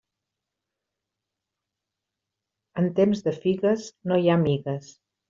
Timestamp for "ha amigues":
4.33-4.91